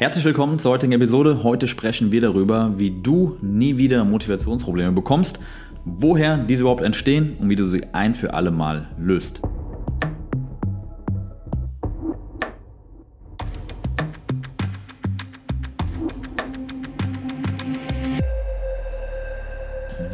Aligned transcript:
Herzlich 0.00 0.24
willkommen 0.24 0.58
zur 0.58 0.72
heutigen 0.72 0.92
Episode. 0.92 1.42
Heute 1.44 1.68
sprechen 1.68 2.10
wir 2.10 2.22
darüber, 2.22 2.78
wie 2.78 2.90
du 3.02 3.36
nie 3.42 3.76
wieder 3.76 4.02
Motivationsprobleme 4.02 4.92
bekommst, 4.92 5.40
woher 5.84 6.38
diese 6.38 6.62
überhaupt 6.62 6.82
entstehen 6.82 7.36
und 7.38 7.50
wie 7.50 7.56
du 7.56 7.66
sie 7.66 7.82
ein 7.92 8.14
für 8.14 8.32
alle 8.32 8.50
Mal 8.50 8.88
löst. 8.98 9.42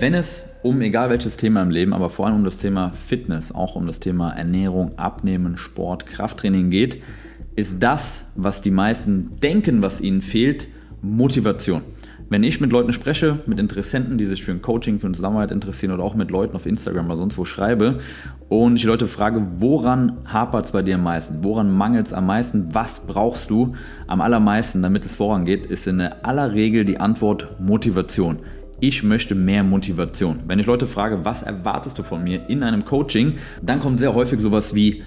Wenn 0.01 0.15
es 0.15 0.49
um 0.65 0.81
egal 0.81 1.11
welches 1.11 1.37
Thema 1.37 1.63
im 1.63 1.71
Leben, 1.71 1.93
aber 1.93 2.11
vor 2.11 2.27
allem 2.27 2.35
um 2.35 2.45
das 2.45 2.59
Thema 2.59 2.91
Fitness, 2.91 3.53
auch 3.53 3.77
um 3.77 3.87
das 3.87 4.01
Thema 4.01 4.33
Ernährung, 4.33 4.99
Abnehmen, 4.99 5.57
Sport, 5.57 6.07
Krafttraining 6.07 6.71
geht, 6.71 7.01
ist 7.57 7.83
das, 7.83 8.25
was 8.35 8.61
die 8.61 8.71
meisten 8.71 9.35
denken, 9.43 9.83
was 9.83 10.01
ihnen 10.01 10.23
fehlt, 10.23 10.69
Motivation. 11.03 11.83
Wenn 12.29 12.43
ich 12.43 12.61
mit 12.61 12.73
Leuten 12.73 12.93
spreche, 12.93 13.39
mit 13.47 13.61
Interessenten, 13.61 14.19
die 14.19 14.25
sich 14.25 14.43
für 14.43 14.51
ein 14.51 14.61
Coaching, 14.61 14.99
für 14.99 15.07
eine 15.07 15.15
Zusammenarbeit 15.15 15.53
interessieren 15.53 15.93
oder 15.93 16.03
auch 16.03 16.17
mit 16.17 16.33
Leuten 16.33 16.57
auf 16.57 16.67
Instagram 16.67 17.07
oder 17.07 17.19
sonst 17.19 17.39
wo 17.39 17.45
schreibe 17.45 18.01
und 18.49 18.75
ich 18.75 18.83
die 18.83 18.89
Leute 18.89 19.07
frage, 19.07 19.47
woran 19.59 20.19
hapert 20.27 20.67
es 20.67 20.73
bei 20.73 20.83
dir 20.83 20.97
am 20.97 21.05
meisten? 21.05 21.45
Woran 21.45 21.71
mangelt 21.71 22.09
es 22.09 22.13
am 22.13 22.27
meisten? 22.27 22.75
Was 22.75 23.07
brauchst 23.07 23.49
du 23.49 23.75
am 24.09 24.21
allermeisten, 24.21 24.83
damit 24.83 25.05
es 25.05 25.15
vorangeht? 25.15 25.67
Ist 25.67 25.87
in 25.87 26.01
aller 26.01 26.53
Regel 26.53 26.85
die 26.85 26.99
Antwort 26.99 27.61
Motivation. 27.61 28.41
Ich 28.81 29.05
möchte 29.05 29.37
mehr 29.37 29.63
Motivation. 29.63 30.41
Wenn 30.47 30.59
ich 30.59 30.67
Leute 30.67 30.87
frage, 30.87 31.25
was 31.25 31.45
erwartest 31.45 31.97
du 31.99 32.03
von 32.03 32.25
mir 32.25 32.51
in 32.51 32.65
einem 32.65 32.85
Coaching, 32.85 33.35
dann 33.63 33.79
kommt 33.79 34.01
sehr 34.01 34.15
häufig 34.15 34.41
sowas 34.41 34.75
wie 34.75 35.05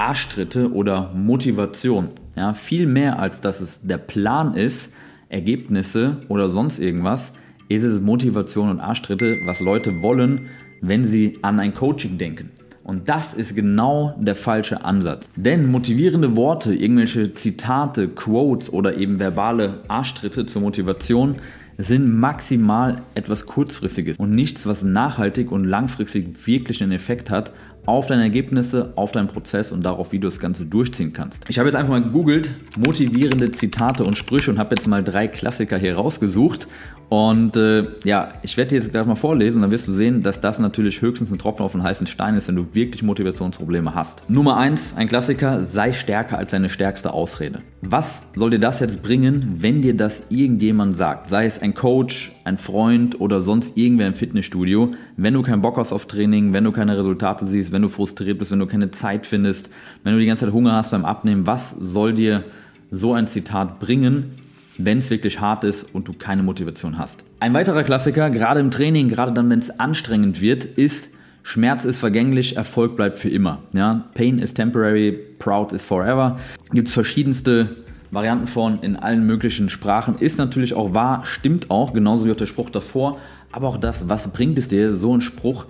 Arschtritte 0.00 0.72
oder 0.72 1.12
Motivation. 1.14 2.08
Ja, 2.34 2.54
viel 2.54 2.86
mehr 2.86 3.18
als 3.18 3.42
dass 3.42 3.60
es 3.60 3.82
der 3.82 3.98
Plan 3.98 4.54
ist, 4.54 4.94
Ergebnisse 5.28 6.22
oder 6.28 6.48
sonst 6.48 6.78
irgendwas, 6.78 7.34
ist 7.68 7.82
es 7.82 8.00
Motivation 8.00 8.70
und 8.70 8.80
Arschtritte, 8.80 9.36
was 9.44 9.60
Leute 9.60 10.00
wollen, 10.00 10.46
wenn 10.80 11.04
sie 11.04 11.38
an 11.42 11.60
ein 11.60 11.74
Coaching 11.74 12.16
denken. 12.16 12.48
Und 12.82 13.10
das 13.10 13.34
ist 13.34 13.54
genau 13.54 14.16
der 14.18 14.36
falsche 14.36 14.82
Ansatz. 14.82 15.26
Denn 15.36 15.70
motivierende 15.70 16.34
Worte, 16.34 16.74
irgendwelche 16.74 17.34
Zitate, 17.34 18.08
Quotes 18.08 18.72
oder 18.72 18.96
eben 18.96 19.20
verbale 19.20 19.80
Arschtritte 19.88 20.46
zur 20.46 20.62
Motivation 20.62 21.36
sind 21.76 22.18
maximal 22.18 23.02
etwas 23.14 23.46
Kurzfristiges 23.46 24.16
und 24.18 24.30
nichts, 24.30 24.66
was 24.66 24.82
nachhaltig 24.82 25.52
und 25.52 25.64
langfristig 25.64 26.46
wirklich 26.46 26.82
einen 26.82 26.92
Effekt 26.92 27.30
hat 27.30 27.52
auf 27.90 28.06
deine 28.06 28.22
Ergebnisse, 28.22 28.92
auf 28.96 29.12
deinen 29.12 29.28
Prozess 29.28 29.72
und 29.72 29.82
darauf, 29.84 30.12
wie 30.12 30.18
du 30.18 30.28
das 30.28 30.38
Ganze 30.38 30.64
durchziehen 30.64 31.12
kannst. 31.12 31.44
Ich 31.48 31.58
habe 31.58 31.68
jetzt 31.68 31.76
einfach 31.76 31.90
mal 31.90 32.02
gegoogelt, 32.02 32.52
motivierende 32.78 33.50
Zitate 33.50 34.04
und 34.04 34.16
Sprüche 34.16 34.50
und 34.50 34.58
habe 34.58 34.74
jetzt 34.74 34.86
mal 34.86 35.04
drei 35.04 35.28
Klassiker 35.28 35.78
hier 35.78 35.96
rausgesucht. 35.96 36.68
Und 37.10 37.56
äh, 37.56 37.88
ja, 38.04 38.28
ich 38.42 38.56
werde 38.56 38.68
dir 38.68 38.76
jetzt 38.76 38.92
gleich 38.92 39.04
mal 39.04 39.16
vorlesen 39.16 39.56
und 39.56 39.62
dann 39.62 39.72
wirst 39.72 39.88
du 39.88 39.92
sehen, 39.92 40.22
dass 40.22 40.40
das 40.40 40.60
natürlich 40.60 41.02
höchstens 41.02 41.32
ein 41.32 41.38
Tropfen 41.38 41.64
auf 41.64 41.72
den 41.72 41.82
heißen 41.82 42.06
Stein 42.06 42.36
ist, 42.36 42.46
wenn 42.46 42.54
du 42.54 42.68
wirklich 42.72 43.02
Motivationsprobleme 43.02 43.96
hast. 43.96 44.22
Nummer 44.30 44.56
eins, 44.56 44.94
ein 44.96 45.08
Klassiker, 45.08 45.64
sei 45.64 45.92
stärker 45.92 46.38
als 46.38 46.52
deine 46.52 46.68
stärkste 46.68 47.12
Ausrede. 47.12 47.62
Was 47.82 48.22
soll 48.36 48.50
dir 48.50 48.60
das 48.60 48.78
jetzt 48.78 49.02
bringen, 49.02 49.56
wenn 49.56 49.82
dir 49.82 49.96
das 49.96 50.22
irgendjemand 50.28 50.94
sagt? 50.94 51.26
Sei 51.26 51.46
es 51.46 51.60
ein 51.60 51.74
Coach, 51.74 52.30
ein 52.44 52.58
Freund 52.58 53.20
oder 53.20 53.40
sonst 53.40 53.76
irgendwer 53.76 54.06
im 54.06 54.14
Fitnessstudio, 54.14 54.92
wenn 55.16 55.34
du 55.34 55.42
keinen 55.42 55.62
Bock 55.62 55.78
hast 55.78 55.92
auf 55.92 56.06
Training, 56.06 56.52
wenn 56.52 56.62
du 56.62 56.70
keine 56.70 56.96
Resultate 56.96 57.44
siehst, 57.44 57.72
wenn 57.72 57.82
du 57.82 57.88
frustriert 57.88 58.38
bist, 58.38 58.52
wenn 58.52 58.60
du 58.60 58.66
keine 58.66 58.92
Zeit 58.92 59.26
findest, 59.26 59.68
wenn 60.04 60.12
du 60.12 60.20
die 60.20 60.26
ganze 60.26 60.44
Zeit 60.44 60.54
Hunger 60.54 60.74
hast 60.74 60.92
beim 60.92 61.04
Abnehmen, 61.04 61.44
was 61.44 61.70
soll 61.70 62.14
dir 62.14 62.44
so 62.92 63.14
ein 63.14 63.26
Zitat 63.26 63.80
bringen, 63.80 64.30
wenn 64.78 64.98
es 64.98 65.10
wirklich 65.10 65.40
hart 65.40 65.64
ist 65.64 65.94
und 65.94 66.08
du 66.08 66.12
keine 66.12 66.42
Motivation 66.42 66.98
hast? 66.98 67.24
Ein 67.40 67.54
weiterer 67.54 67.82
Klassiker, 67.82 68.30
gerade 68.30 68.60
im 68.60 68.70
Training, 68.70 69.08
gerade 69.08 69.32
dann, 69.32 69.50
wenn 69.50 69.58
es 69.58 69.78
anstrengend 69.80 70.40
wird, 70.40 70.64
ist, 70.64 71.10
Schmerz 71.42 71.84
ist 71.84 71.98
vergänglich, 71.98 72.56
Erfolg 72.56 72.96
bleibt 72.96 73.18
für 73.18 73.30
immer. 73.30 73.60
Ja? 73.72 74.08
Pain 74.14 74.38
is 74.38 74.54
temporary, 74.54 75.18
proud 75.38 75.72
is 75.72 75.84
forever. 75.84 76.38
Gibt 76.72 76.88
es 76.88 76.94
verschiedenste 76.94 77.76
Varianten 78.10 78.46
von 78.46 78.80
in 78.82 78.96
allen 78.96 79.24
möglichen 79.26 79.68
Sprachen. 79.68 80.18
Ist 80.18 80.38
natürlich 80.38 80.74
auch 80.74 80.94
wahr, 80.94 81.22
stimmt 81.24 81.70
auch, 81.70 81.92
genauso 81.92 82.26
wie 82.26 82.32
auch 82.32 82.36
der 82.36 82.46
Spruch 82.46 82.70
davor. 82.70 83.18
Aber 83.52 83.68
auch 83.68 83.76
das, 83.76 84.08
was 84.08 84.28
bringt 84.32 84.58
es 84.58 84.68
dir, 84.68 84.96
so 84.96 85.12
einen 85.12 85.22
Spruch 85.22 85.66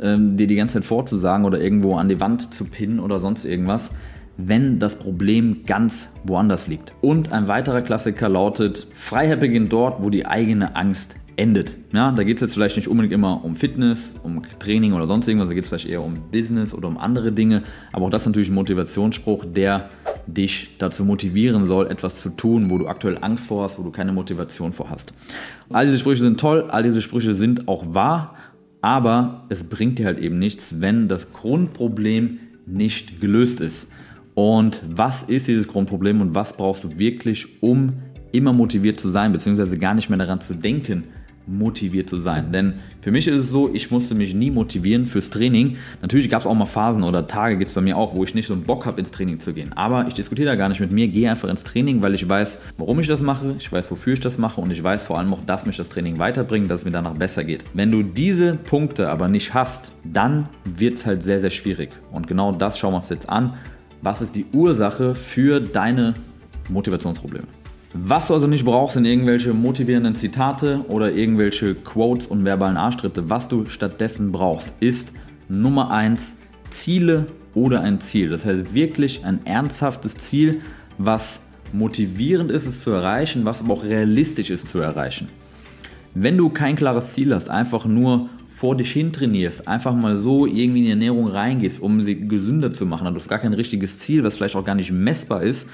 ähm, 0.00 0.36
dir 0.36 0.46
die 0.46 0.56
ganze 0.56 0.74
Zeit 0.74 0.84
vorzusagen 0.84 1.44
oder 1.44 1.60
irgendwo 1.60 1.96
an 1.96 2.08
die 2.08 2.20
Wand 2.20 2.54
zu 2.54 2.64
pinnen 2.64 3.00
oder 3.00 3.18
sonst 3.18 3.44
irgendwas, 3.44 3.90
wenn 4.38 4.78
das 4.78 4.96
Problem 4.96 5.64
ganz 5.66 6.08
woanders 6.24 6.68
liegt. 6.68 6.94
Und 7.00 7.32
ein 7.32 7.48
weiterer 7.48 7.82
Klassiker 7.82 8.28
lautet, 8.28 8.86
Freiheit 8.94 9.40
beginnt 9.40 9.72
dort, 9.72 10.00
wo 10.02 10.10
die 10.10 10.26
eigene 10.26 10.76
Angst 10.76 11.16
endet. 11.38 11.76
Ja, 11.92 12.10
da 12.12 12.24
geht 12.24 12.36
es 12.38 12.40
jetzt 12.40 12.54
vielleicht 12.54 12.76
nicht 12.76 12.88
unbedingt 12.88 13.12
immer 13.12 13.44
um 13.44 13.56
Fitness, 13.56 14.14
um 14.22 14.42
Training 14.58 14.92
oder 14.92 15.06
sonst 15.06 15.28
irgendwas, 15.28 15.48
da 15.48 15.54
geht 15.54 15.64
es 15.64 15.68
vielleicht 15.68 15.88
eher 15.88 16.02
um 16.02 16.30
Business 16.32 16.74
oder 16.74 16.88
um 16.88 16.98
andere 16.98 17.32
Dinge. 17.32 17.62
Aber 17.92 18.06
auch 18.06 18.10
das 18.10 18.22
ist 18.22 18.26
natürlich 18.26 18.48
ein 18.48 18.54
Motivationsspruch, 18.54 19.44
der 19.44 19.88
dich 20.26 20.76
dazu 20.78 21.04
motivieren 21.04 21.66
soll, 21.66 21.86
etwas 21.86 22.20
zu 22.20 22.30
tun, 22.30 22.70
wo 22.70 22.78
du 22.78 22.88
aktuell 22.88 23.18
Angst 23.20 23.46
vor 23.46 23.64
hast, 23.64 23.78
wo 23.78 23.82
du 23.82 23.90
keine 23.90 24.12
Motivation 24.12 24.72
vor 24.72 24.90
hast. 24.90 25.12
All 25.70 25.86
diese 25.86 25.98
Sprüche 25.98 26.22
sind 26.22 26.40
toll, 26.40 26.64
all 26.68 26.82
diese 26.82 27.02
Sprüche 27.02 27.34
sind 27.34 27.68
auch 27.68 27.94
wahr, 27.94 28.34
aber 28.80 29.44
es 29.48 29.64
bringt 29.64 29.98
dir 29.98 30.06
halt 30.06 30.18
eben 30.18 30.38
nichts, 30.38 30.80
wenn 30.80 31.08
das 31.08 31.32
Grundproblem 31.32 32.40
nicht 32.66 33.20
gelöst 33.20 33.60
ist. 33.60 33.88
Und 34.38 34.84
was 34.86 35.24
ist 35.24 35.48
dieses 35.48 35.66
Grundproblem 35.66 36.20
und 36.20 36.32
was 36.32 36.52
brauchst 36.52 36.84
du 36.84 36.96
wirklich, 36.96 37.60
um 37.60 37.94
immer 38.30 38.52
motiviert 38.52 39.00
zu 39.00 39.08
sein, 39.08 39.32
beziehungsweise 39.32 39.76
gar 39.78 39.94
nicht 39.94 40.10
mehr 40.10 40.18
daran 40.18 40.40
zu 40.40 40.54
denken, 40.54 41.02
motiviert 41.48 42.08
zu 42.08 42.20
sein. 42.20 42.52
Denn 42.52 42.74
für 43.00 43.10
mich 43.10 43.26
ist 43.26 43.34
es 43.34 43.50
so, 43.50 43.74
ich 43.74 43.90
musste 43.90 44.14
mich 44.14 44.34
nie 44.34 44.52
motivieren 44.52 45.06
fürs 45.06 45.30
Training. 45.30 45.76
Natürlich 46.02 46.30
gab 46.30 46.42
es 46.42 46.46
auch 46.46 46.54
mal 46.54 46.66
Phasen 46.66 47.02
oder 47.02 47.26
Tage 47.26 47.56
gibt 47.56 47.70
es 47.70 47.74
bei 47.74 47.80
mir 47.80 47.96
auch, 47.96 48.14
wo 48.14 48.22
ich 48.22 48.32
nicht 48.32 48.46
so 48.46 48.54
einen 48.54 48.62
Bock 48.62 48.86
habe, 48.86 49.00
ins 49.00 49.10
Training 49.10 49.40
zu 49.40 49.52
gehen. 49.52 49.72
Aber 49.72 50.06
ich 50.06 50.14
diskutiere 50.14 50.50
da 50.50 50.54
gar 50.54 50.68
nicht 50.68 50.78
mit 50.78 50.92
mir, 50.92 51.08
gehe 51.08 51.28
einfach 51.28 51.48
ins 51.48 51.64
Training, 51.64 52.00
weil 52.04 52.14
ich 52.14 52.28
weiß, 52.28 52.60
warum 52.76 53.00
ich 53.00 53.08
das 53.08 53.20
mache, 53.20 53.56
ich 53.58 53.72
weiß, 53.72 53.90
wofür 53.90 54.12
ich 54.12 54.20
das 54.20 54.38
mache 54.38 54.60
und 54.60 54.70
ich 54.70 54.80
weiß 54.80 55.06
vor 55.06 55.18
allem 55.18 55.34
auch, 55.34 55.44
dass 55.46 55.66
mich 55.66 55.78
das 55.78 55.88
Training 55.88 56.20
weiterbringt, 56.20 56.70
dass 56.70 56.82
es 56.82 56.84
mir 56.84 56.92
danach 56.92 57.14
besser 57.14 57.42
geht. 57.42 57.64
Wenn 57.74 57.90
du 57.90 58.04
diese 58.04 58.54
Punkte 58.54 59.10
aber 59.10 59.26
nicht 59.26 59.52
hast, 59.52 59.96
dann 60.04 60.48
wird 60.64 60.94
es 60.94 61.06
halt 61.06 61.24
sehr, 61.24 61.40
sehr 61.40 61.50
schwierig. 61.50 61.90
Und 62.12 62.28
genau 62.28 62.52
das 62.52 62.78
schauen 62.78 62.92
wir 62.92 62.98
uns 62.98 63.08
jetzt 63.08 63.28
an. 63.28 63.54
Was 64.02 64.22
ist 64.22 64.36
die 64.36 64.46
Ursache 64.52 65.14
für 65.14 65.60
deine 65.60 66.14
Motivationsprobleme? 66.68 67.46
Was 67.94 68.28
du 68.28 68.34
also 68.34 68.46
nicht 68.46 68.64
brauchst, 68.64 68.94
sind 68.94 69.06
irgendwelche 69.06 69.54
motivierenden 69.54 70.14
Zitate 70.14 70.84
oder 70.88 71.10
irgendwelche 71.10 71.74
Quotes 71.74 72.26
und 72.26 72.44
verbalen 72.44 72.76
Arschtritte. 72.76 73.28
Was 73.30 73.48
du 73.48 73.64
stattdessen 73.66 74.30
brauchst, 74.30 74.72
ist 74.78 75.14
Nummer 75.48 75.90
1 75.90 76.36
Ziele 76.70 77.26
oder 77.54 77.80
ein 77.80 78.00
Ziel. 78.00 78.28
Das 78.28 78.44
heißt 78.44 78.74
wirklich 78.74 79.24
ein 79.24 79.44
ernsthaftes 79.46 80.16
Ziel, 80.16 80.60
was 80.98 81.40
motivierend 81.72 82.50
ist, 82.50 82.66
es 82.66 82.82
zu 82.82 82.90
erreichen, 82.90 83.44
was 83.44 83.60
aber 83.60 83.74
auch 83.74 83.84
realistisch 83.84 84.50
ist 84.50 84.68
zu 84.68 84.78
erreichen. 84.78 85.28
Wenn 86.14 86.36
du 86.36 86.50
kein 86.50 86.76
klares 86.76 87.14
Ziel 87.14 87.34
hast, 87.34 87.48
einfach 87.48 87.86
nur 87.86 88.28
vor 88.58 88.76
dich 88.76 88.90
hin 88.90 89.12
trainierst, 89.12 89.68
einfach 89.68 89.94
mal 89.94 90.16
so 90.16 90.44
irgendwie 90.44 90.80
in 90.80 90.84
die 90.86 90.90
Ernährung 90.90 91.28
reingehst, 91.28 91.80
um 91.80 92.00
sie 92.00 92.26
gesünder 92.26 92.72
zu 92.72 92.86
machen, 92.86 93.06
du 93.06 93.14
hast 93.14 93.28
gar 93.28 93.38
kein 93.38 93.52
richtiges 93.52 94.00
Ziel, 94.00 94.24
was 94.24 94.36
vielleicht 94.36 94.56
auch 94.56 94.64
gar 94.64 94.74
nicht 94.74 94.90
messbar 94.90 95.44
ist 95.44 95.68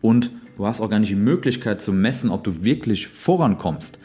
und 0.00 0.30
du 0.56 0.66
hast 0.66 0.80
auch 0.80 0.88
gar 0.88 1.00
nicht 1.00 1.10
die 1.10 1.16
Möglichkeit 1.16 1.82
zu 1.82 1.92
messen, 1.92 2.30
ob 2.30 2.42
du 2.42 2.64
wirklich 2.64 3.08
vorankommst, 3.08 3.98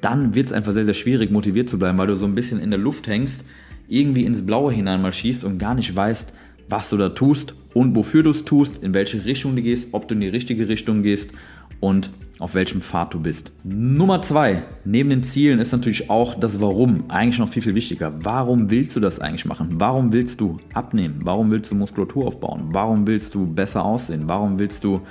dann 0.00 0.36
wird 0.36 0.46
es 0.46 0.52
einfach 0.52 0.70
sehr, 0.70 0.84
sehr 0.84 0.94
schwierig, 0.94 1.32
motiviert 1.32 1.68
zu 1.68 1.80
bleiben, 1.80 1.98
weil 1.98 2.06
du 2.06 2.14
so 2.14 2.26
ein 2.26 2.36
bisschen 2.36 2.60
in 2.60 2.70
der 2.70 2.78
Luft 2.78 3.08
hängst, 3.08 3.44
irgendwie 3.88 4.24
ins 4.24 4.46
Blaue 4.46 4.72
hinein 4.72 5.02
mal 5.02 5.12
schießt 5.12 5.42
und 5.42 5.58
gar 5.58 5.74
nicht 5.74 5.96
weißt, 5.96 6.32
was 6.68 6.90
du 6.90 6.96
da 6.96 7.08
tust 7.08 7.56
und 7.74 7.96
wofür 7.96 8.22
du 8.22 8.30
es 8.30 8.44
tust, 8.44 8.84
in 8.84 8.94
welche 8.94 9.24
Richtung 9.24 9.56
du 9.56 9.62
gehst, 9.62 9.88
ob 9.90 10.06
du 10.06 10.14
in 10.14 10.20
die 10.20 10.28
richtige 10.28 10.68
Richtung 10.68 11.02
gehst 11.02 11.32
und 11.80 12.10
auf 12.40 12.54
welchem 12.54 12.80
Pfad 12.80 13.12
du 13.12 13.20
bist. 13.20 13.52
Nummer 13.62 14.22
zwei, 14.22 14.64
neben 14.84 15.10
den 15.10 15.22
Zielen 15.22 15.60
ist 15.60 15.72
natürlich 15.72 16.08
auch 16.08 16.34
das 16.34 16.60
Warum 16.60 17.04
eigentlich 17.08 17.38
noch 17.38 17.50
viel, 17.50 17.62
viel 17.62 17.74
wichtiger. 17.74 18.12
Warum 18.22 18.70
willst 18.70 18.96
du 18.96 19.00
das 19.00 19.20
eigentlich 19.20 19.44
machen? 19.44 19.68
Warum 19.74 20.12
willst 20.12 20.40
du 20.40 20.58
abnehmen? 20.72 21.20
Warum 21.22 21.50
willst 21.50 21.70
du 21.70 21.74
Muskulatur 21.74 22.26
aufbauen? 22.26 22.68
Warum 22.72 23.06
willst 23.06 23.34
du 23.34 23.46
besser 23.46 23.84
aussehen? 23.84 24.22
Warum 24.26 24.58
willst 24.58 24.82
du 24.84 25.02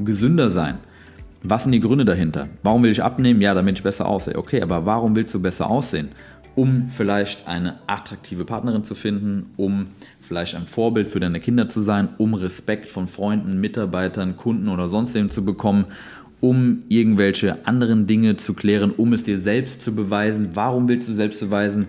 gesünder 0.00 0.50
sein? 0.50 0.78
Was 1.42 1.64
sind 1.64 1.72
die 1.72 1.80
Gründe 1.80 2.06
dahinter? 2.06 2.48
Warum 2.62 2.82
will 2.82 2.90
ich 2.90 3.02
abnehmen? 3.02 3.42
Ja, 3.42 3.52
damit 3.52 3.76
ich 3.76 3.84
besser 3.84 4.06
aussehe. 4.06 4.36
Okay, 4.36 4.62
aber 4.62 4.86
warum 4.86 5.14
willst 5.14 5.34
du 5.34 5.42
besser 5.42 5.68
aussehen? 5.68 6.08
Um 6.54 6.88
vielleicht 6.90 7.46
eine 7.46 7.76
attraktive 7.86 8.44
Partnerin 8.44 8.82
zu 8.82 8.94
finden, 8.94 9.50
um 9.56 9.88
vielleicht 10.22 10.56
ein 10.56 10.66
Vorbild 10.66 11.08
für 11.08 11.20
deine 11.20 11.38
Kinder 11.38 11.68
zu 11.68 11.82
sein, 11.82 12.08
um 12.16 12.34
Respekt 12.34 12.88
von 12.88 13.06
Freunden, 13.06 13.60
Mitarbeitern, 13.60 14.36
Kunden 14.36 14.68
oder 14.68 14.88
sonst 14.88 15.14
wem 15.14 15.30
zu 15.30 15.44
bekommen, 15.44 15.84
um 16.40 16.84
irgendwelche 16.88 17.66
anderen 17.66 18.06
Dinge 18.06 18.36
zu 18.36 18.54
klären, 18.54 18.90
um 18.90 19.12
es 19.12 19.24
dir 19.24 19.38
selbst 19.38 19.82
zu 19.82 19.94
beweisen. 19.94 20.50
Warum 20.54 20.88
willst 20.88 21.08
du 21.08 21.12
selbst 21.12 21.40
beweisen? 21.40 21.88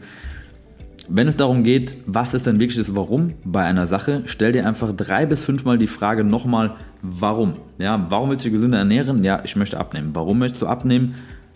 wenn 1.09 1.27
es 1.27 1.35
darum 1.35 1.63
geht, 1.63 1.97
was 2.05 2.33
ist 2.33 2.45
denn 2.45 2.59
wirklich 2.59 2.77
das 2.77 2.95
Warum 2.95 3.33
bei 3.43 3.63
einer 3.63 3.87
Sache, 3.87 4.21
stell 4.25 4.51
dir 4.51 4.67
einfach 4.67 4.95
drei 4.95 5.25
bis 5.25 5.43
fünfmal 5.43 5.77
die 5.77 5.87
Frage 5.87 6.23
nochmal, 6.23 6.75
warum? 7.01 7.53
Ja, 7.79 8.05
warum 8.09 8.29
willst 8.29 8.45
du 8.45 8.51
gesünder 8.51 8.77
ernähren? 8.77 9.23
Ja, 9.23 9.41
ich 9.43 9.55
möchte 9.55 9.79
abnehmen. 9.79 10.11
Warum 10.13 10.37
möchtest 10.39 10.61
du 10.61 10.67
abnehmen? 10.67 11.15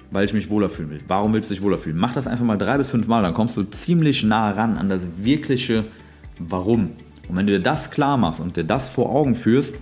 Weil 0.10 0.26
ich 0.26 0.34
mich 0.34 0.50
wohler 0.50 0.70
fühlen 0.70 0.90
will. 0.90 1.02
Warum 1.08 1.34
willst 1.34 1.50
du 1.50 1.54
dich 1.54 1.64
wohler 1.64 1.78
fühlen? 1.78 1.98
Mach 1.98 2.14
das 2.14 2.28
einfach 2.28 2.46
mal 2.46 2.58
drei 2.58 2.78
bis 2.78 2.90
fünf 2.90 3.08
Mal, 3.08 3.22
dann 3.22 3.34
kommst 3.34 3.56
du 3.56 3.64
ziemlich 3.64 4.24
nah 4.24 4.50
ran 4.52 4.78
an 4.78 4.90
das 4.90 5.02
wirkliche 5.18 5.86
Warum. 6.40 6.92
Und 7.30 7.36
wenn 7.36 7.46
du 7.46 7.54
dir 7.54 7.64
das 7.64 7.92
klar 7.92 8.18
machst 8.18 8.40
und 8.40 8.58
dir 8.58 8.64
das 8.64 8.90
vor 8.90 9.10
Augen 9.10 9.36
führst, 9.36 9.76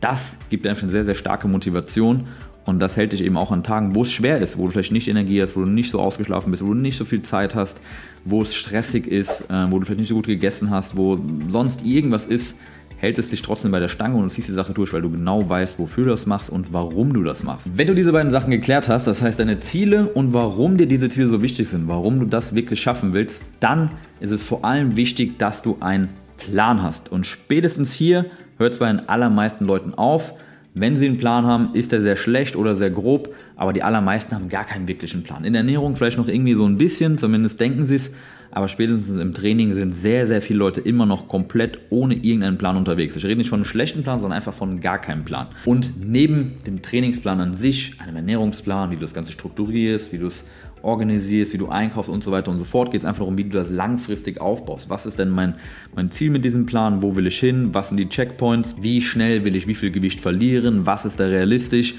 das 0.00 0.36
gibt 0.48 0.64
dir 0.64 0.70
einfach 0.70 0.84
eine 0.84 0.92
sehr, 0.92 1.04
sehr 1.04 1.14
starke 1.14 1.46
Motivation 1.46 2.26
und 2.70 2.78
das 2.80 2.96
hält 2.96 3.12
dich 3.12 3.22
eben 3.22 3.36
auch 3.36 3.52
an 3.52 3.62
Tagen, 3.62 3.94
wo 3.94 4.04
es 4.04 4.12
schwer 4.12 4.38
ist, 4.38 4.56
wo 4.56 4.64
du 4.64 4.70
vielleicht 4.70 4.92
nicht 4.92 5.08
Energie 5.08 5.42
hast, 5.42 5.56
wo 5.56 5.60
du 5.60 5.68
nicht 5.68 5.90
so 5.90 6.00
ausgeschlafen 6.00 6.50
bist, 6.50 6.64
wo 6.64 6.68
du 6.68 6.74
nicht 6.74 6.96
so 6.96 7.04
viel 7.04 7.22
Zeit 7.22 7.54
hast, 7.54 7.80
wo 8.24 8.40
es 8.40 8.54
stressig 8.54 9.06
ist, 9.06 9.42
äh, 9.50 9.70
wo 9.70 9.78
du 9.78 9.84
vielleicht 9.84 10.00
nicht 10.00 10.08
so 10.08 10.14
gut 10.14 10.26
gegessen 10.26 10.70
hast, 10.70 10.96
wo 10.96 11.18
sonst 11.48 11.84
irgendwas 11.84 12.26
ist, 12.26 12.56
hält 13.00 13.18
es 13.18 13.30
dich 13.30 13.42
trotzdem 13.42 13.70
bei 13.70 13.80
der 13.80 13.88
Stange 13.88 14.16
und 14.16 14.30
ziehst 14.30 14.48
die 14.48 14.52
Sache 14.52 14.72
durch, 14.72 14.92
weil 14.92 15.02
du 15.02 15.10
genau 15.10 15.48
weißt, 15.48 15.78
wofür 15.78 16.04
du 16.04 16.10
das 16.10 16.26
machst 16.26 16.50
und 16.50 16.72
warum 16.72 17.12
du 17.12 17.22
das 17.24 17.42
machst. 17.42 17.70
Wenn 17.74 17.86
du 17.86 17.94
diese 17.94 18.12
beiden 18.12 18.30
Sachen 18.30 18.50
geklärt 18.50 18.88
hast, 18.88 19.06
das 19.06 19.22
heißt 19.22 19.40
deine 19.40 19.58
Ziele 19.58 20.08
und 20.08 20.32
warum 20.32 20.76
dir 20.76 20.86
diese 20.86 21.08
Ziele 21.08 21.26
so 21.26 21.42
wichtig 21.42 21.68
sind, 21.68 21.88
warum 21.88 22.20
du 22.20 22.26
das 22.26 22.54
wirklich 22.54 22.80
schaffen 22.80 23.14
willst, 23.14 23.44
dann 23.58 23.90
ist 24.20 24.30
es 24.30 24.42
vor 24.42 24.64
allem 24.64 24.96
wichtig, 24.96 25.38
dass 25.38 25.62
du 25.62 25.78
einen 25.80 26.08
Plan 26.36 26.82
hast. 26.82 27.10
Und 27.10 27.26
spätestens 27.26 27.92
hier 27.92 28.26
hört 28.58 28.74
es 28.74 28.78
bei 28.78 28.86
den 28.86 29.08
allermeisten 29.08 29.64
Leuten 29.64 29.94
auf. 29.94 30.34
Wenn 30.74 30.96
sie 30.96 31.06
einen 31.06 31.16
Plan 31.16 31.46
haben, 31.46 31.74
ist 31.74 31.92
er 31.92 32.00
sehr 32.00 32.16
schlecht 32.16 32.54
oder 32.54 32.76
sehr 32.76 32.90
grob, 32.90 33.34
aber 33.56 33.72
die 33.72 33.82
allermeisten 33.82 34.34
haben 34.34 34.48
gar 34.48 34.64
keinen 34.64 34.86
wirklichen 34.86 35.24
Plan. 35.24 35.44
In 35.44 35.52
der 35.52 35.60
Ernährung 35.60 35.96
vielleicht 35.96 36.18
noch 36.18 36.28
irgendwie 36.28 36.54
so 36.54 36.64
ein 36.64 36.78
bisschen, 36.78 37.18
zumindest 37.18 37.58
denken 37.58 37.84
sie 37.84 37.96
es, 37.96 38.12
aber 38.52 38.68
spätestens 38.68 39.20
im 39.20 39.34
Training 39.34 39.74
sind 39.74 39.92
sehr, 39.94 40.26
sehr 40.26 40.42
viele 40.42 40.58
Leute 40.58 40.80
immer 40.80 41.06
noch 41.06 41.28
komplett 41.28 41.78
ohne 41.90 42.14
irgendeinen 42.14 42.58
Plan 42.58 42.76
unterwegs. 42.76 43.14
Ich 43.16 43.24
rede 43.24 43.36
nicht 43.36 43.48
von 43.48 43.58
einem 43.58 43.64
schlechten 43.64 44.02
Plan, 44.02 44.20
sondern 44.20 44.36
einfach 44.36 44.54
von 44.54 44.80
gar 44.80 44.98
keinem 44.98 45.24
Plan. 45.24 45.48
Und 45.64 45.92
neben 46.04 46.58
dem 46.66 46.82
Trainingsplan 46.82 47.40
an 47.40 47.54
sich, 47.54 48.00
einem 48.00 48.16
Ernährungsplan, 48.16 48.90
wie 48.90 48.96
du 48.96 49.02
das 49.02 49.14
Ganze 49.14 49.32
strukturierst, 49.32 50.12
wie 50.12 50.18
du 50.18 50.26
es 50.26 50.44
organisierst, 50.82 51.52
wie 51.52 51.58
du 51.58 51.68
einkaufst 51.68 52.10
und 52.10 52.24
so 52.24 52.32
weiter 52.32 52.50
und 52.50 52.58
so 52.58 52.64
fort, 52.64 52.90
geht 52.90 53.02
es 53.02 53.04
einfach 53.04 53.20
darum, 53.20 53.38
wie 53.38 53.44
du 53.44 53.50
das 53.50 53.70
langfristig 53.70 54.40
aufbaust. 54.40 54.90
Was 54.90 55.06
ist 55.06 55.18
denn 55.18 55.30
mein, 55.30 55.54
mein 55.94 56.10
Ziel 56.10 56.30
mit 56.30 56.44
diesem 56.44 56.66
Plan? 56.66 57.02
Wo 57.02 57.16
will 57.16 57.26
ich 57.26 57.38
hin? 57.38 57.70
Was 57.72 57.88
sind 57.88 57.98
die 57.98 58.08
Checkpoints? 58.08 58.76
Wie 58.80 59.02
schnell 59.02 59.44
will 59.44 59.56
ich 59.56 59.66
wie 59.66 59.74
viel 59.74 59.90
Gewicht 59.90 60.20
verlieren? 60.20 60.86
Was 60.86 61.04
ist 61.04 61.20
da 61.20 61.26
realistisch? 61.26 61.94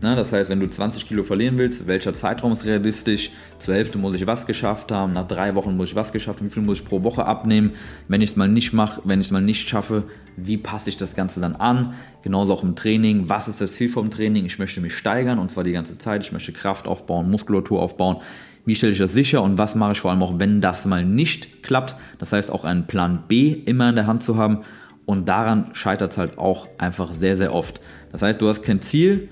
Na, 0.00 0.14
das 0.14 0.32
heißt, 0.32 0.48
wenn 0.50 0.60
du 0.60 0.68
20 0.68 1.08
Kilo 1.08 1.24
verlieren 1.24 1.58
willst, 1.58 1.86
welcher 1.86 2.14
Zeitraum 2.14 2.52
ist 2.52 2.64
realistisch? 2.64 3.30
Zur 3.58 3.74
Hälfte 3.74 3.98
muss 3.98 4.14
ich 4.14 4.26
was 4.26 4.46
geschafft 4.46 4.92
haben, 4.92 5.12
nach 5.12 5.26
drei 5.26 5.54
Wochen 5.56 5.76
muss 5.76 5.90
ich 5.90 5.94
was 5.94 6.12
geschafft 6.12 6.40
haben, 6.40 6.46
wie 6.46 6.52
viel 6.52 6.62
muss 6.62 6.80
ich 6.80 6.86
pro 6.86 7.02
Woche 7.02 7.24
abnehmen? 7.24 7.72
Wenn 8.08 8.22
ich 8.22 8.30
es 8.30 8.36
mal 8.36 8.48
nicht 8.48 8.72
mache, 8.72 9.02
wenn 9.04 9.20
ich 9.20 9.26
es 9.26 9.30
mal 9.32 9.42
nicht 9.42 9.68
schaffe, 9.68 10.04
wie 10.36 10.56
passe 10.56 10.88
ich 10.88 10.96
das 10.96 11.16
Ganze 11.16 11.40
dann 11.40 11.56
an? 11.56 11.94
Genauso 12.22 12.52
auch 12.52 12.62
im 12.62 12.76
Training. 12.76 13.28
Was 13.28 13.48
ist 13.48 13.60
das 13.60 13.72
Ziel 13.72 13.88
vom 13.88 14.10
Training? 14.10 14.46
Ich 14.46 14.58
möchte 14.58 14.80
mich 14.80 14.96
steigern 14.96 15.38
und 15.38 15.50
zwar 15.50 15.64
die 15.64 15.72
ganze 15.72 15.98
Zeit. 15.98 16.22
Ich 16.22 16.32
möchte 16.32 16.52
Kraft 16.52 16.86
aufbauen, 16.86 17.30
Muskulatur 17.30 17.82
aufbauen. 17.82 18.18
Wie 18.64 18.74
stelle 18.74 18.92
ich 18.92 18.98
das 18.98 19.12
sicher 19.12 19.42
und 19.42 19.58
was 19.58 19.74
mache 19.74 19.92
ich 19.92 20.00
vor 20.00 20.10
allem 20.10 20.22
auch, 20.22 20.38
wenn 20.38 20.60
das 20.60 20.86
mal 20.86 21.04
nicht 21.04 21.62
klappt? 21.62 21.96
Das 22.18 22.32
heißt, 22.32 22.50
auch 22.50 22.64
einen 22.64 22.86
Plan 22.86 23.24
B 23.26 23.50
immer 23.52 23.88
in 23.88 23.96
der 23.96 24.06
Hand 24.06 24.22
zu 24.22 24.36
haben. 24.36 24.60
Und 25.06 25.28
daran 25.28 25.70
scheitert 25.72 26.12
es 26.12 26.18
halt 26.18 26.38
auch 26.38 26.68
einfach 26.78 27.12
sehr, 27.12 27.34
sehr 27.34 27.52
oft. 27.52 27.80
Das 28.12 28.22
heißt, 28.22 28.40
du 28.40 28.48
hast 28.48 28.62
kein 28.62 28.80
Ziel, 28.80 29.28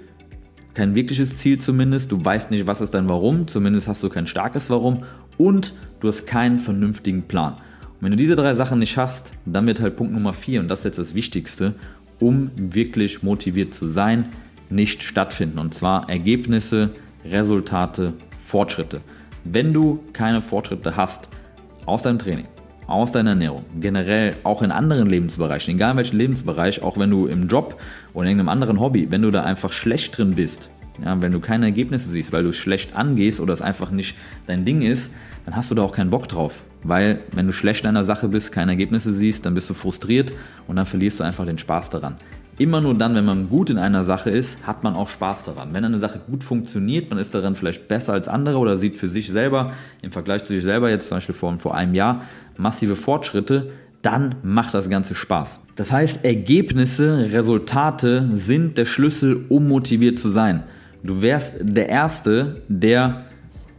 kein 0.75 0.95
wirkliches 0.95 1.37
Ziel 1.37 1.59
zumindest, 1.59 2.13
du 2.13 2.25
weißt 2.25 2.51
nicht, 2.51 2.67
was 2.67 2.81
ist 2.81 2.95
dein 2.95 3.09
Warum, 3.09 3.49
zumindest 3.49 3.89
hast 3.89 4.03
du 4.03 4.09
kein 4.09 4.27
starkes 4.27 4.71
Warum 4.71 5.05
und 5.37 5.75
du 6.01 6.09
hast 6.09 6.27
keinen 6.27 6.59
vernünftigen 6.59 7.23
Plan. 7.23 7.55
Und 7.55 8.03
wenn 8.03 8.11
du 8.13 8.17
diese 8.17 8.37
drei 8.37 8.55
Sachen 8.55 8.79
nicht 8.79 8.97
hast, 8.97 9.33
dann 9.45 9.67
wird 9.67 9.81
halt 9.81 9.97
Punkt 9.97 10.13
Nummer 10.13 10.33
vier 10.33 10.61
und 10.61 10.69
das 10.69 10.81
ist 10.81 10.85
jetzt 10.85 10.99
das 10.99 11.15
Wichtigste, 11.15 11.75
um 12.21 12.51
wirklich 12.57 13.23
motiviert 13.23 13.75
zu 13.75 13.89
sein, 13.89 14.27
nicht 14.71 15.03
stattfinden. 15.03 15.59
Und 15.59 15.75
zwar 15.75 16.09
Ergebnisse, 16.09 16.91
Resultate, 17.25 18.13
Fortschritte. 18.47 19.01
Wenn 19.45 19.73
du 19.73 20.01
keine 20.13 20.43
Fortschritte 20.43 20.97
hast 20.97 21.29
aus 21.87 22.03
deinem 22.03 22.19
Training, 22.19 22.47
aus 22.89 23.13
deiner 23.13 23.31
Ernährung, 23.31 23.65
generell 23.81 24.35
auch 24.43 24.63
in 24.63 24.73
anderen 24.73 25.07
Lebensbereichen, 25.07 25.75
egal 25.75 25.93
in 25.93 25.97
welchem 25.99 26.19
Lebensbereich, 26.19 26.83
auch 26.83 26.99
wenn 26.99 27.11
du 27.11 27.27
im 27.27 27.47
Job 27.47 27.81
oder 28.15 28.25
in 28.25 28.31
irgendeinem 28.31 28.49
anderen 28.49 28.81
Hobby, 28.81 29.11
wenn 29.11 29.23
du 29.23 29.31
da 29.31 29.45
einfach 29.45 29.73
schlecht 29.73 30.17
drin 30.17 30.35
bist, 30.35 30.71
ja, 31.05 31.21
wenn 31.21 31.31
du 31.31 31.39
keine 31.39 31.67
Ergebnisse 31.67 32.11
siehst, 32.11 32.33
weil 32.33 32.43
du 32.43 32.53
schlecht 32.53 32.97
angehst 32.97 33.41
oder 33.41 33.53
es 33.53 33.63
einfach 33.63 33.91
nicht 33.91 34.17
dein 34.47 34.65
Ding 34.65 34.83
ist, 34.83 35.13
dann 35.45 35.55
hast 35.55 35.71
du 35.71 35.75
da 35.75 35.83
auch 35.83 35.93
keinen 35.93 36.11
Bock 36.11 36.29
drauf. 36.29 36.65
Weil 36.83 37.21
wenn 37.33 37.47
du 37.47 37.53
schlecht 37.53 37.85
in 37.85 37.89
einer 37.89 38.05
Sache 38.05 38.29
bist, 38.29 38.53
keine 38.53 38.73
Ergebnisse 38.73 39.13
siehst, 39.13 39.47
dann 39.47 39.55
bist 39.55 39.69
du 39.69 39.75
frustriert 39.75 40.33
und 40.67 40.77
dann 40.77 40.87
verlierst 40.87 41.21
du 41.21 41.25
einfach 41.25 41.45
den 41.45 41.59
Spaß 41.59 41.91
daran. 41.91 42.17
Immer 42.59 42.81
nur 42.81 42.95
dann, 42.95 43.15
wenn 43.15 43.25
man 43.25 43.49
gut 43.49 43.71
in 43.71 43.79
einer 43.79 44.03
Sache 44.03 44.31
ist, 44.31 44.67
hat 44.67 44.83
man 44.83 44.97
auch 44.97 45.09
Spaß 45.09 45.45
daran. 45.45 45.69
Wenn 45.73 45.85
eine 45.85 46.01
Sache 46.01 46.19
gut 46.29 46.43
funktioniert, 46.43 47.09
man 47.09 47.21
ist 47.21 47.33
daran 47.33 47.55
vielleicht 47.55 47.87
besser 47.87 48.13
als 48.13 48.27
andere 48.27 48.59
oder 48.59 48.77
sieht 48.77 48.97
für 48.97 49.09
sich 49.09 49.29
selber 49.29 49.73
im 50.03 50.11
Vergleich 50.11 50.45
zu 50.45 50.53
sich 50.53 50.65
selber 50.65 50.91
jetzt 50.91 51.09
zum 51.09 51.19
Beispiel 51.19 51.37
vor, 51.37 51.57
vor 51.61 51.77
einem 51.77 51.95
Jahr 51.95 52.23
massive 52.59 52.97
Fortschritte, 52.97 53.71
dann 54.03 54.37
macht 54.43 54.75
das 54.75 54.91
Ganze 54.91 55.15
Spaß. 55.15 55.61
Das 55.77 55.93
heißt, 55.93 56.25
Ergebnisse, 56.25 57.31
Resultate 57.33 58.29
sind 58.35 58.79
der 58.79 58.85
Schlüssel, 58.85 59.45
um 59.49 59.69
motiviert 59.69 60.19
zu 60.19 60.29
sein. 60.29 60.63
Du 61.03 61.23
wärst 61.23 61.55
der 61.61 61.89
Erste, 61.89 62.63
der 62.69 63.25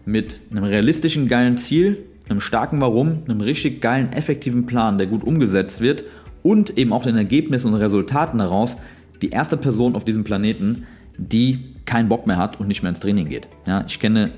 mit 0.05 0.41
einem 0.51 0.63
realistischen, 0.63 1.27
geilen 1.27 1.57
Ziel, 1.57 1.97
einem 2.29 2.41
starken 2.41 2.81
Warum, 2.81 3.23
einem 3.27 3.41
richtig 3.41 3.81
geilen, 3.81 4.13
effektiven 4.13 4.65
Plan, 4.65 4.97
der 4.97 5.07
gut 5.07 5.23
umgesetzt 5.23 5.81
wird 5.81 6.03
und 6.43 6.77
eben 6.77 6.93
auch 6.93 7.03
den 7.03 7.17
Ergebnissen 7.17 7.73
und 7.73 7.75
Resultaten 7.75 8.39
daraus, 8.39 8.77
die 9.21 9.29
erste 9.29 9.57
Person 9.57 9.95
auf 9.95 10.05
diesem 10.05 10.23
Planeten, 10.23 10.85
die 11.17 11.59
keinen 11.85 12.07
Bock 12.07 12.27
mehr 12.27 12.37
hat 12.37 12.59
und 12.59 12.67
nicht 12.67 12.81
mehr 12.83 12.89
ins 12.89 12.99
Training 12.99 13.27
geht. 13.27 13.49
Ja, 13.67 13.83
ich 13.87 13.99
kenne 13.99 14.31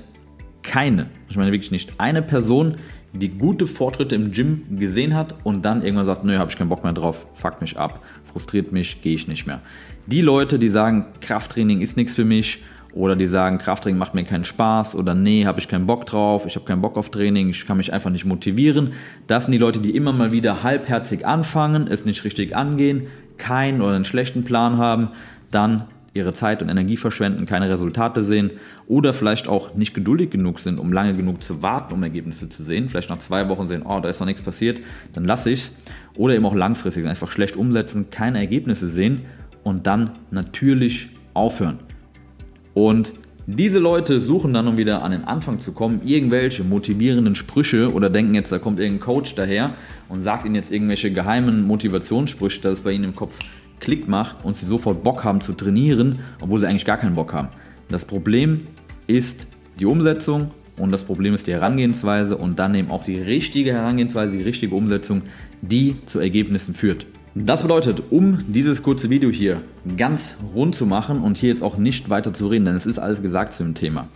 keine, 0.62 1.06
ich 1.28 1.36
meine 1.36 1.52
wirklich 1.52 1.70
nicht 1.70 1.94
eine 1.98 2.22
Person, 2.22 2.76
die 3.12 3.28
gute 3.28 3.66
Fortschritte 3.66 4.14
im 4.14 4.32
Gym 4.32 4.78
gesehen 4.78 5.14
hat 5.14 5.34
und 5.44 5.64
dann 5.64 5.82
irgendwann 5.82 6.06
sagt, 6.06 6.24
nö, 6.24 6.38
habe 6.38 6.50
ich 6.50 6.56
keinen 6.56 6.70
Bock 6.70 6.82
mehr 6.82 6.92
drauf, 6.92 7.26
fuck 7.34 7.60
mich 7.60 7.76
ab, 7.78 8.00
frustriert 8.32 8.72
mich, 8.72 9.02
gehe 9.02 9.14
ich 9.14 9.28
nicht 9.28 9.46
mehr. 9.46 9.60
Die 10.06 10.22
Leute, 10.22 10.58
die 10.58 10.68
sagen, 10.68 11.06
Krafttraining 11.20 11.80
ist 11.80 11.96
nichts 11.96 12.14
für 12.14 12.24
mich 12.24 12.62
oder 12.94 13.14
die 13.14 13.26
sagen, 13.26 13.58
Krafttraining 13.58 13.98
macht 13.98 14.14
mir 14.14 14.24
keinen 14.24 14.44
Spaß 14.44 14.94
oder 14.94 15.14
nee, 15.14 15.44
habe 15.44 15.60
ich 15.60 15.68
keinen 15.68 15.86
Bock 15.86 16.06
drauf, 16.06 16.46
ich 16.46 16.56
habe 16.56 16.64
keinen 16.64 16.80
Bock 16.80 16.96
auf 16.96 17.10
Training, 17.10 17.50
ich 17.50 17.66
kann 17.66 17.76
mich 17.76 17.92
einfach 17.92 18.10
nicht 18.10 18.24
motivieren. 18.24 18.92
Das 19.26 19.44
sind 19.44 19.52
die 19.52 19.58
Leute, 19.58 19.80
die 19.80 19.94
immer 19.94 20.12
mal 20.12 20.32
wieder 20.32 20.62
halbherzig 20.62 21.26
anfangen, 21.26 21.88
es 21.88 22.04
nicht 22.04 22.24
richtig 22.24 22.56
angehen, 22.56 23.06
keinen 23.36 23.82
oder 23.82 23.94
einen 23.94 24.04
schlechten 24.04 24.44
Plan 24.44 24.78
haben, 24.78 25.08
dann 25.50 25.84
ihre 26.14 26.34
Zeit 26.34 26.62
und 26.62 26.68
Energie 26.68 26.96
verschwenden, 26.96 27.46
keine 27.46 27.70
Resultate 27.70 28.22
sehen 28.22 28.50
oder 28.86 29.12
vielleicht 29.12 29.48
auch 29.48 29.74
nicht 29.74 29.94
geduldig 29.94 30.30
genug 30.30 30.58
sind, 30.58 30.78
um 30.78 30.92
lange 30.92 31.14
genug 31.14 31.42
zu 31.42 31.62
warten, 31.62 31.94
um 31.94 32.02
Ergebnisse 32.02 32.48
zu 32.48 32.62
sehen. 32.62 32.88
Vielleicht 32.88 33.10
nach 33.10 33.18
zwei 33.18 33.48
Wochen 33.48 33.66
sehen, 33.66 33.82
oh, 33.82 34.00
da 34.00 34.08
ist 34.08 34.20
noch 34.20 34.26
nichts 34.26 34.42
passiert, 34.42 34.80
dann 35.14 35.24
lasse 35.24 35.50
ich 35.50 35.60
es. 35.60 35.72
Oder 36.16 36.34
eben 36.34 36.44
auch 36.44 36.54
langfristig 36.54 37.06
einfach 37.06 37.30
schlecht 37.30 37.56
umsetzen, 37.56 38.10
keine 38.10 38.38
Ergebnisse 38.38 38.88
sehen 38.88 39.22
und 39.62 39.86
dann 39.86 40.10
natürlich 40.30 41.08
aufhören. 41.32 41.78
Und 42.74 43.14
diese 43.46 43.80
Leute 43.80 44.20
suchen 44.20 44.54
dann, 44.54 44.68
um 44.68 44.76
wieder 44.76 45.02
an 45.02 45.10
den 45.10 45.24
Anfang 45.24 45.60
zu 45.60 45.72
kommen, 45.72 46.02
irgendwelche 46.04 46.62
motivierenden 46.62 47.34
Sprüche 47.34 47.92
oder 47.92 48.08
denken 48.08 48.34
jetzt, 48.34 48.52
da 48.52 48.58
kommt 48.58 48.78
irgendein 48.78 49.04
Coach 49.04 49.34
daher 49.34 49.74
und 50.08 50.20
sagt 50.20 50.44
ihnen 50.44 50.54
jetzt 50.54 50.70
irgendwelche 50.70 51.10
geheimen 51.10 51.66
Motivationssprüche, 51.66 52.60
dass 52.60 52.74
es 52.74 52.80
bei 52.82 52.92
ihnen 52.92 53.04
im 53.04 53.16
Kopf 53.16 53.38
Klick 53.82 54.08
macht 54.08 54.44
und 54.44 54.56
sie 54.56 54.64
sofort 54.64 55.02
Bock 55.02 55.24
haben 55.24 55.40
zu 55.40 55.52
trainieren, 55.52 56.20
obwohl 56.40 56.60
sie 56.60 56.66
eigentlich 56.66 56.86
gar 56.86 56.96
keinen 56.96 57.14
Bock 57.14 57.34
haben. 57.34 57.48
Das 57.88 58.04
Problem 58.04 58.66
ist 59.06 59.46
die 59.78 59.86
Umsetzung 59.86 60.52
und 60.78 60.92
das 60.92 61.02
Problem 61.02 61.34
ist 61.34 61.46
die 61.46 61.52
Herangehensweise 61.52 62.36
und 62.36 62.58
dann 62.58 62.74
eben 62.74 62.90
auch 62.90 63.04
die 63.04 63.20
richtige 63.20 63.72
Herangehensweise, 63.72 64.36
die 64.38 64.44
richtige 64.44 64.74
Umsetzung, 64.74 65.22
die 65.60 65.96
zu 66.06 66.20
Ergebnissen 66.20 66.74
führt. 66.74 67.06
Das 67.34 67.62
bedeutet, 67.62 68.02
um 68.10 68.38
dieses 68.46 68.82
kurze 68.82 69.10
Video 69.10 69.30
hier 69.30 69.62
ganz 69.96 70.36
rund 70.54 70.74
zu 70.74 70.86
machen 70.86 71.20
und 71.20 71.36
hier 71.36 71.48
jetzt 71.48 71.62
auch 71.62 71.76
nicht 71.76 72.08
weiter 72.08 72.32
zu 72.32 72.46
reden, 72.46 72.66
denn 72.66 72.76
es 72.76 72.86
ist 72.86 72.98
alles 72.98 73.20
gesagt 73.20 73.54
zu 73.54 73.64
dem 73.64 73.74
Thema. 73.74 74.08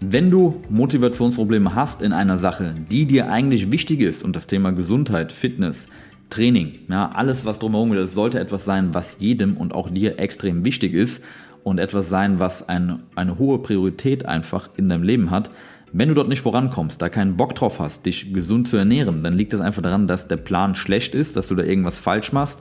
Wenn 0.00 0.30
du 0.30 0.62
Motivationsprobleme 0.68 1.74
hast 1.74 2.02
in 2.02 2.12
einer 2.12 2.38
Sache, 2.38 2.74
die 2.90 3.06
dir 3.06 3.30
eigentlich 3.30 3.70
wichtig 3.70 4.00
ist 4.00 4.22
und 4.22 4.36
das 4.36 4.46
Thema 4.46 4.72
Gesundheit, 4.72 5.32
Fitness, 5.32 5.86
Training, 6.30 6.72
ja, 6.88 7.10
alles 7.10 7.44
was 7.44 7.58
drumherum 7.58 7.92
ist, 7.92 8.14
sollte 8.14 8.40
etwas 8.40 8.64
sein, 8.64 8.94
was 8.94 9.16
jedem 9.18 9.56
und 9.56 9.74
auch 9.74 9.88
dir 9.88 10.18
extrem 10.18 10.64
wichtig 10.64 10.92
ist 10.92 11.22
und 11.62 11.78
etwas 11.78 12.08
sein, 12.08 12.40
was 12.40 12.68
ein, 12.68 13.00
eine 13.14 13.38
hohe 13.38 13.58
Priorität 13.58 14.26
einfach 14.26 14.70
in 14.76 14.88
deinem 14.88 15.02
Leben 15.02 15.30
hat. 15.30 15.50
Wenn 15.92 16.08
du 16.08 16.14
dort 16.14 16.28
nicht 16.28 16.42
vorankommst, 16.42 17.00
da 17.00 17.08
keinen 17.08 17.36
Bock 17.36 17.54
drauf 17.54 17.78
hast, 17.78 18.06
dich 18.06 18.32
gesund 18.32 18.68
zu 18.68 18.76
ernähren, 18.76 19.22
dann 19.22 19.34
liegt 19.34 19.52
das 19.52 19.60
einfach 19.60 19.82
daran, 19.82 20.06
dass 20.06 20.28
der 20.28 20.36
Plan 20.36 20.74
schlecht 20.74 21.14
ist, 21.14 21.36
dass 21.36 21.48
du 21.48 21.54
da 21.54 21.62
irgendwas 21.62 21.98
falsch 21.98 22.32
machst 22.32 22.58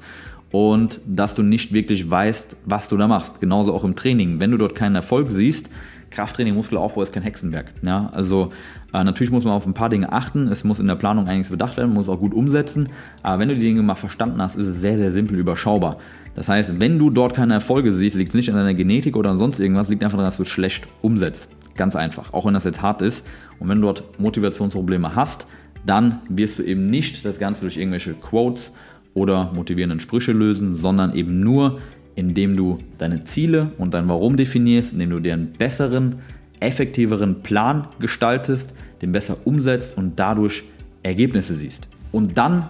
und 0.52 1.02
dass 1.06 1.36
du 1.36 1.44
nicht 1.44 1.74
wirklich 1.74 2.10
weißt, 2.10 2.56
was 2.66 2.88
du 2.88 2.98
da 2.98 3.08
machst. 3.08 3.42
Genauso 3.42 3.74
auch 3.74 3.84
im 3.84 3.96
Training. 3.96 4.40
Wenn 4.40 4.52
du 4.52 4.58
dort 4.58 4.76
keinen 4.76 4.96
Erfolg 4.96 5.32
siehst, 5.32 5.70
Krafttraining, 6.16 6.56
Muskelaufbau 6.56 7.02
ist 7.02 7.12
kein 7.12 7.24
Hexenwerk. 7.24 7.74
Ja, 7.82 8.10
also 8.14 8.52
äh, 8.94 9.04
natürlich 9.04 9.32
muss 9.32 9.44
man 9.44 9.54
auf 9.54 9.66
ein 9.66 9.74
paar 9.74 9.90
Dinge 9.90 10.12
achten. 10.14 10.48
Es 10.48 10.64
muss 10.64 10.80
in 10.80 10.88
der 10.88 10.96
Planung 10.96 11.28
einiges 11.28 11.50
bedacht 11.50 11.76
werden, 11.76 11.94
muss 11.94 12.08
auch 12.08 12.20
gut 12.20 12.34
umsetzen. 12.34 12.90
Aber 13.22 13.40
wenn 13.40 13.50
du 13.50 13.56
die 13.56 13.62
Dinge 13.62 13.84
mal 13.84 13.96
verstanden 13.96 14.42
hast, 14.42 14.56
ist 14.56 14.68
es 14.68 14.80
sehr, 14.80 14.96
sehr 14.96 15.12
simpel 15.12 15.38
überschaubar. 15.38 15.98
Das 16.34 16.48
heißt, 16.48 16.80
wenn 16.80 16.98
du 17.00 17.10
dort 17.10 17.36
keine 17.36 17.54
Erfolge 17.54 17.94
siehst, 17.94 18.16
liegt 18.16 18.30
es 18.30 18.36
nicht 18.36 18.50
an 18.50 18.56
deiner 18.56 18.74
Genetik 18.74 19.18
oder 19.18 19.30
an 19.30 19.38
sonst 19.38 19.60
irgendwas, 19.60 19.90
liegt 19.90 20.04
einfach 20.04 20.18
daran, 20.18 20.30
dass 20.30 20.38
du 20.38 20.44
es 20.44 20.50
schlecht 20.50 20.88
umsetzt. 21.02 21.50
Ganz 21.76 21.98
einfach, 21.98 22.34
auch 22.34 22.46
wenn 22.46 22.54
das 22.54 22.64
jetzt 22.64 22.82
hart 22.82 23.02
ist. 23.02 23.28
Und 23.60 23.68
wenn 23.68 23.82
du 23.82 23.88
dort 23.88 24.18
Motivationsprobleme 24.18 25.16
hast, 25.16 25.48
dann 25.86 26.22
wirst 26.30 26.60
du 26.60 26.64
eben 26.64 26.90
nicht 26.90 27.26
das 27.26 27.40
Ganze 27.40 27.62
durch 27.62 27.76
irgendwelche 27.76 28.14
Quotes 28.14 28.72
oder 29.14 29.52
motivierenden 29.54 30.00
Sprüche 30.00 30.32
lösen, 30.32 30.74
sondern 30.74 31.14
eben 31.14 31.42
nur 31.42 31.80
indem 32.16 32.56
du 32.56 32.78
deine 32.98 33.24
Ziele 33.24 33.72
und 33.78 33.94
dein 33.94 34.10
Warum 34.10 34.38
definierst, 34.38 34.94
indem 34.94 35.10
du 35.12 35.20
dir 35.20 35.34
einen 35.34 35.52
besseren, 35.52 36.16
effektiveren 36.60 37.42
Plan 37.42 37.88
gestaltest, 38.00 38.74
den 39.02 39.12
besser 39.12 39.38
umsetzt 39.44 39.98
und 39.98 40.18
dadurch 40.18 40.64
Ergebnisse 41.04 41.56
siehst. 41.56 41.88
Und 42.12 42.38
dann 42.38 42.70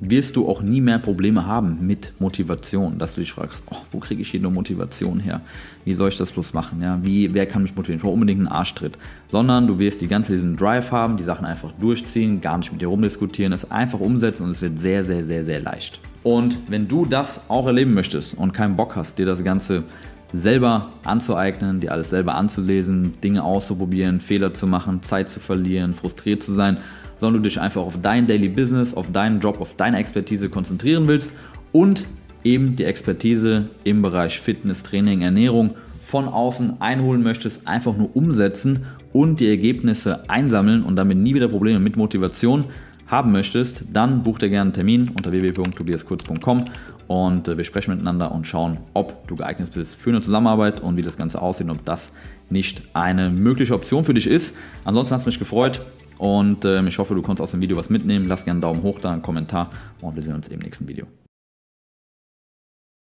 wirst 0.00 0.36
du 0.36 0.48
auch 0.48 0.62
nie 0.62 0.80
mehr 0.80 0.98
Probleme 0.98 1.46
haben 1.46 1.86
mit 1.86 2.14
Motivation, 2.18 2.98
dass 2.98 3.14
du 3.14 3.20
dich 3.20 3.32
fragst, 3.32 3.62
oh, 3.70 3.76
wo 3.92 3.98
kriege 3.98 4.22
ich 4.22 4.30
hier 4.30 4.40
nur 4.40 4.50
Motivation 4.50 5.20
her? 5.20 5.42
Wie 5.84 5.94
soll 5.94 6.08
ich 6.08 6.16
das 6.16 6.32
bloß 6.32 6.54
machen? 6.54 6.80
Ja, 6.82 6.98
wie, 7.02 7.32
wer 7.34 7.46
kann 7.46 7.62
mich 7.62 7.76
motivieren? 7.76 7.98
Ich 7.98 8.02
brauche 8.02 8.14
unbedingt 8.14 8.40
einen 8.40 8.48
Arschtritt. 8.48 8.96
Sondern 9.30 9.66
du 9.66 9.78
wirst 9.78 10.00
die 10.00 10.08
ganze 10.08 10.32
diesen 10.32 10.56
Drive 10.56 10.90
haben, 10.90 11.18
die 11.18 11.22
Sachen 11.22 11.44
einfach 11.44 11.72
durchziehen, 11.72 12.40
gar 12.40 12.58
nicht 12.58 12.72
mit 12.72 12.80
dir 12.80 12.88
rumdiskutieren, 12.88 13.52
es 13.52 13.70
einfach 13.70 14.00
umsetzen 14.00 14.44
und 14.44 14.50
es 14.50 14.62
wird 14.62 14.78
sehr, 14.78 15.04
sehr, 15.04 15.24
sehr, 15.24 15.44
sehr 15.44 15.60
leicht. 15.60 16.00
Und 16.22 16.58
wenn 16.68 16.86
du 16.86 17.06
das 17.06 17.42
auch 17.48 17.66
erleben 17.66 17.94
möchtest 17.94 18.34
und 18.34 18.52
keinen 18.52 18.76
Bock 18.76 18.96
hast, 18.96 19.18
dir 19.18 19.26
das 19.26 19.42
Ganze 19.42 19.84
selber 20.32 20.90
anzueignen, 21.04 21.80
dir 21.80 21.92
alles 21.92 22.10
selber 22.10 22.34
anzulesen, 22.34 23.20
Dinge 23.22 23.42
auszuprobieren, 23.42 24.20
Fehler 24.20 24.54
zu 24.54 24.66
machen, 24.66 25.02
Zeit 25.02 25.28
zu 25.28 25.40
verlieren, 25.40 25.94
frustriert 25.94 26.42
zu 26.42 26.52
sein, 26.52 26.78
sondern 27.18 27.42
du 27.42 27.48
dich 27.48 27.60
einfach 27.60 27.82
auf 27.82 27.98
dein 28.00 28.26
Daily 28.26 28.48
Business, 28.48 28.94
auf 28.94 29.10
deinen 29.12 29.40
Job, 29.40 29.60
auf 29.60 29.74
deine 29.76 29.98
Expertise 29.98 30.48
konzentrieren 30.48 31.08
willst 31.08 31.32
und 31.72 32.04
eben 32.44 32.76
die 32.76 32.84
Expertise 32.84 33.68
im 33.84 34.02
Bereich 34.02 34.40
Fitness, 34.40 34.82
Training, 34.82 35.22
Ernährung 35.22 35.74
von 36.02 36.28
außen 36.28 36.80
einholen 36.80 37.22
möchtest, 37.22 37.66
einfach 37.66 37.96
nur 37.96 38.14
umsetzen 38.16 38.86
und 39.12 39.40
die 39.40 39.48
Ergebnisse 39.48 40.28
einsammeln 40.28 40.82
und 40.82 40.96
damit 40.96 41.18
nie 41.18 41.34
wieder 41.34 41.48
Probleme 41.48 41.78
mit 41.80 41.96
Motivation 41.96 42.64
haben 43.10 43.32
möchtest, 43.32 43.84
dann 43.92 44.22
buch 44.22 44.38
dir 44.38 44.48
gerne 44.48 44.62
einen 44.62 44.72
Termin 44.72 45.10
unter 45.10 45.32
www.tobiaskurz.com 45.32 46.64
und 47.08 47.48
äh, 47.48 47.56
wir 47.56 47.64
sprechen 47.64 47.92
miteinander 47.92 48.32
und 48.32 48.46
schauen, 48.46 48.78
ob 48.94 49.26
du 49.26 49.36
geeignet 49.36 49.72
bist 49.74 49.96
für 49.96 50.10
eine 50.10 50.20
Zusammenarbeit 50.20 50.80
und 50.80 50.96
wie 50.96 51.02
das 51.02 51.16
Ganze 51.16 51.42
aussieht 51.42 51.66
und 51.66 51.72
ob 51.72 51.84
das 51.84 52.12
nicht 52.50 52.82
eine 52.92 53.30
mögliche 53.30 53.74
Option 53.74 54.04
für 54.04 54.14
dich 54.14 54.26
ist. 54.26 54.54
Ansonsten 54.84 55.14
hat 55.14 55.20
es 55.20 55.26
mich 55.26 55.38
gefreut. 55.38 55.80
Und 56.18 56.66
äh, 56.66 56.86
ich 56.86 56.98
hoffe, 56.98 57.14
du 57.14 57.22
konntest 57.22 57.42
aus 57.42 57.50
dem 57.52 57.62
Video 57.62 57.76
was 57.78 57.88
mitnehmen. 57.88 58.26
Lass 58.28 58.44
gerne 58.44 58.56
einen 58.56 58.60
Daumen 58.60 58.82
hoch 58.82 59.00
da, 59.00 59.10
einen 59.10 59.22
Kommentar 59.22 59.70
und 60.02 60.14
wir 60.16 60.22
sehen 60.22 60.34
uns 60.34 60.48
im 60.48 60.60
nächsten 60.60 60.86
Video. 60.86 61.06